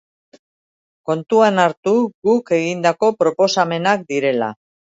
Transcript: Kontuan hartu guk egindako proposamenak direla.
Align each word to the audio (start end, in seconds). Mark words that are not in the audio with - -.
Kontuan 1.09 1.61
hartu 1.65 1.95
guk 2.31 2.51
egindako 2.61 3.13
proposamenak 3.23 4.09
direla. 4.15 4.53